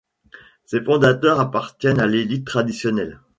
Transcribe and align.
Ses 0.65 0.81
fondateurs 0.81 1.39
appartiennent 1.39 1.99
à 1.99 2.07
l’élite 2.07 2.47
traditionnelle. 2.47 3.19